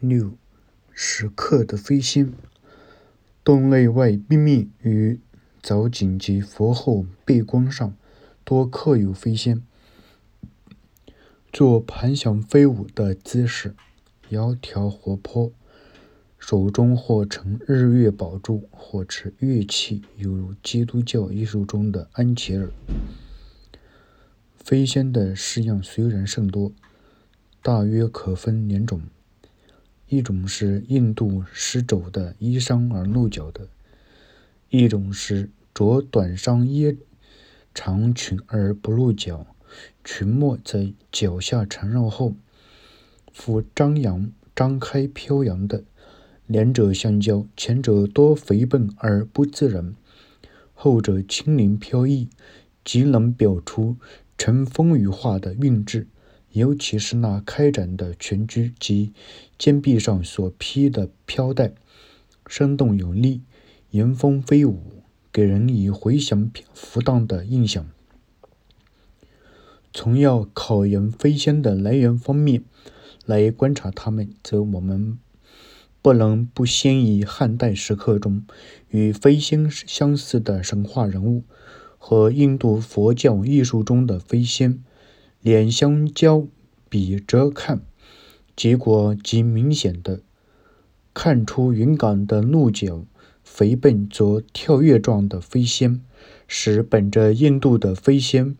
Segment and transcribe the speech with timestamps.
[0.00, 0.32] 六
[0.92, 2.32] 石刻的飞仙，
[3.44, 5.20] 洞内外壁面与
[5.62, 7.94] 藻井及佛后背光上
[8.42, 9.62] 多刻有飞仙，
[11.52, 13.74] 做盘旋飞舞的姿势，
[14.30, 15.52] 窈窕活泼，
[16.38, 22.72] 手中或撑日月宝珠，或持乐器，犹如基督教艺术中的安琪儿。
[24.56, 26.72] 飞仙的式样虽然甚多，
[27.62, 29.02] 大约可分两种。
[30.10, 33.68] 一种是印度丝绸的衣裳而露脚的，
[34.68, 36.98] 一种是着短裳衣
[37.72, 39.46] 长裙而不露脚，
[40.02, 42.34] 裙末在脚下缠绕后，
[43.32, 45.84] 复张扬张开飘扬的。
[46.48, 49.94] 两者相交，前者多肥笨而不自然，
[50.74, 52.28] 后者轻灵飘逸，
[52.84, 53.96] 极能表出
[54.36, 56.08] 乘风羽化的韵致。
[56.52, 59.12] 尤其是那开展的裙裾及
[59.56, 61.72] 肩臂上所披的飘带，
[62.46, 63.42] 生动有力，
[63.90, 64.80] 迎风飞舞，
[65.32, 67.88] 给人以回响浮荡的印象。
[69.92, 72.62] 从要考研飞仙的来源方面
[73.26, 75.18] 来观察他们，则我们
[76.02, 78.44] 不能不先以汉代石刻中
[78.88, 81.44] 与飞仙相似的神话人物
[81.98, 84.82] 和印度佛教艺术中的飞仙。
[85.42, 86.46] 两相交
[86.90, 87.80] 比着看，
[88.54, 90.20] 结果极明显的
[91.14, 93.06] 看出云冈的鹿角
[93.42, 96.02] 肥笨作跳跃状的飞仙，
[96.46, 98.54] 是本着印度的飞仙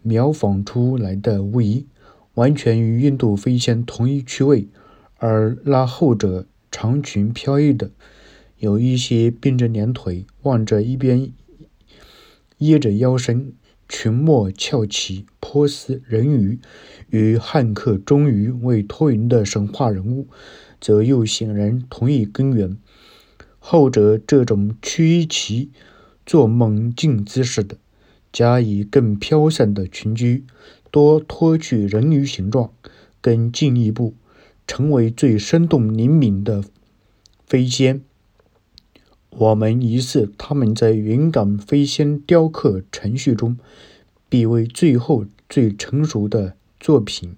[0.00, 1.84] 描仿出来的无疑，
[2.32, 4.68] 完全与印度飞仙同一趣味；
[5.18, 7.90] 而那后者长裙飘逸的，
[8.56, 11.30] 有一些并着两腿，望着一边，
[12.56, 13.52] 掖着腰身。
[13.86, 16.58] 群墨翘起，托斯人鱼，
[17.10, 20.26] 与汉刻钟鱼为托云的神话人物，
[20.80, 22.76] 则又显然同一根源。
[23.60, 25.70] 后者这种屈其
[26.26, 27.76] 做猛进姿势的，
[28.32, 30.42] 加以更飘散的群居，
[30.90, 32.72] 多脱去人鱼形状，
[33.20, 34.14] 更进一步，
[34.66, 36.64] 成为最生动灵敏的
[37.46, 38.02] 飞仙。
[39.30, 43.56] 我们疑似他们在云冈飞仙雕刻程序中，
[44.28, 47.36] 必为最后最成熟的作品。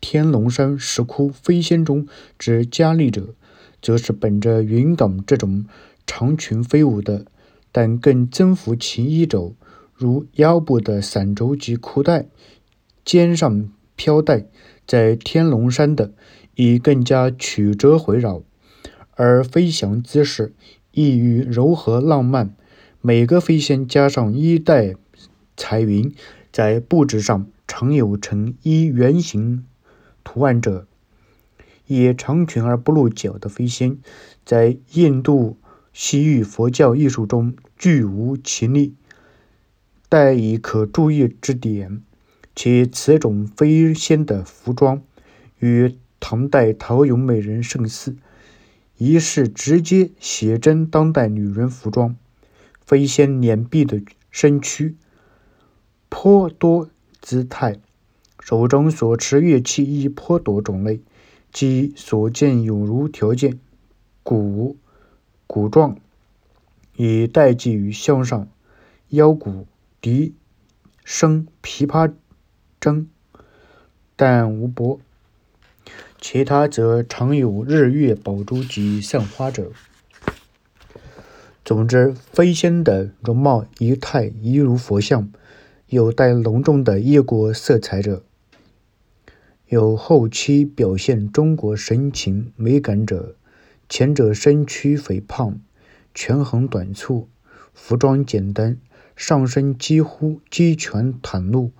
[0.00, 3.36] 天龙山石窟飞仙中之佳丽者，
[3.80, 5.64] 则是本着云冈这种
[6.04, 7.26] 长裙飞舞的，
[7.70, 9.54] 但更增幅其衣肘，
[9.94, 12.26] 如腰部的伞轴及裤带，
[13.04, 14.46] 肩上飘带，
[14.84, 16.12] 在天龙山的，
[16.56, 18.42] 已更加曲折回绕，
[19.14, 20.52] 而飞翔姿势。
[20.90, 22.56] 易于柔和浪漫，
[23.00, 24.96] 每个飞仙加上衣带
[25.56, 26.12] 彩云，
[26.52, 29.64] 在布置上常有呈一圆形
[30.22, 30.86] 图案者，
[31.86, 33.96] 也长裙而不露脚的飞仙，
[34.44, 35.56] 在印度
[35.92, 38.94] 西域佛教艺术中具无其例。
[40.08, 42.02] 待以可注意之点，
[42.54, 45.02] 且此种飞仙的服装
[45.58, 48.14] 与唐代陶俑美人甚似。
[48.98, 52.14] 疑是直接写真当代女人服装，
[52.84, 54.94] 飞仙脸壁的身躯
[56.14, 56.90] 颇多
[57.22, 57.78] 姿态，
[58.38, 61.00] 手中所持乐器亦颇多种类，
[61.50, 63.58] 即所见有如条件
[64.22, 64.76] 鼓、
[65.46, 65.96] 鼓状，
[66.96, 68.46] 以代记于项上，
[69.08, 69.66] 腰鼓、
[70.02, 70.34] 笛、
[71.02, 72.12] 笙、琵琶、
[72.78, 73.06] 筝，
[74.14, 75.00] 但无拨。
[76.20, 79.72] 其他则常有日月宝珠及散花者。
[81.64, 85.32] 总之，飞仙的容貌仪态一如佛像，
[85.92, 88.22] 有带浓重的异国色彩者，
[89.68, 93.36] 有后期表现中国神情美感者。
[93.90, 95.60] 前者身躯肥胖，
[96.14, 97.28] 权衡短促，
[97.74, 98.78] 服装简单，
[99.14, 101.72] 上身几乎鸡全袒露，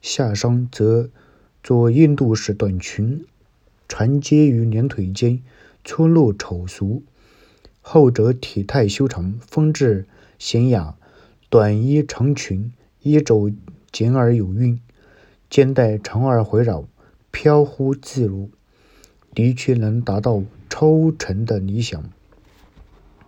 [0.00, 1.10] 下身则
[1.62, 3.22] 着印度式短裙。
[3.86, 5.42] 缠结于两腿间，
[5.84, 7.02] 粗陋丑俗；
[7.82, 10.06] 后者体态修长，风致
[10.40, 10.96] 娴雅，
[11.50, 12.72] 短衣长裙，
[13.02, 13.50] 衣肘
[13.92, 14.80] 紧而有韵，
[15.48, 16.84] 肩带长而回绕，
[17.30, 18.48] 飘忽自如，
[19.34, 22.02] 的确能达到超尘的理想。